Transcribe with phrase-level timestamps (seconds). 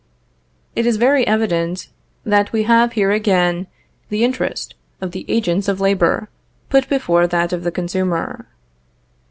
[0.75, 1.89] It is very evident
[2.25, 3.67] that we have here again
[4.09, 6.27] the interest of the agents of labor
[6.69, 8.47] put before that of the consumer.